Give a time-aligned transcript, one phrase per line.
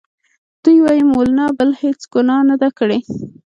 [0.63, 2.99] دوی وايي مولنا بله هیڅ ګناه نه ده کړې.